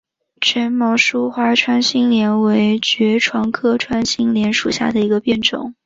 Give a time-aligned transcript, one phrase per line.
[0.41, 5.75] 腺毛疏花穿心莲为爵床科穿心莲属下的一个变种。